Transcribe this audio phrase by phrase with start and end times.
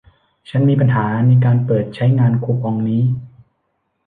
[0.49, 3.03] ฉันมีปัญหาในการเปิดใช้งานคูปองนี้